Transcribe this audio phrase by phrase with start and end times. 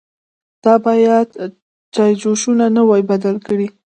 [0.63, 1.29] _تا بايد
[1.93, 3.67] چايجوشه نه وای بدله کړې.